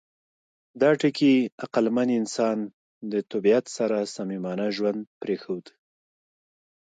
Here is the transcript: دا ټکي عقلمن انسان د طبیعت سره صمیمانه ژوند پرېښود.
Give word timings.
دا 0.81 0.89
ټکي 0.99 1.33
عقلمن 1.65 2.09
انسان 2.21 2.57
د 3.11 3.13
طبیعت 3.31 3.65
سره 3.77 3.97
صمیمانه 4.15 4.65
ژوند 4.75 5.01
پرېښود. 5.21 5.65